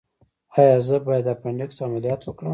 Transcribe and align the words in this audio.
ایا 0.57 0.77
زه 0.87 0.95
باید 1.05 1.23
د 1.27 1.27
اپنډکس 1.35 1.77
عملیات 1.85 2.21
وکړم؟ 2.23 2.49